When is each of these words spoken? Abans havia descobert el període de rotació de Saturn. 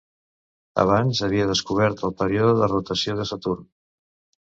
Abans 0.83 1.21
havia 1.27 1.47
descobert 1.53 2.03
el 2.09 2.17
període 2.25 2.59
de 2.63 2.73
rotació 2.75 3.19
de 3.23 3.31
Saturn. 3.37 3.73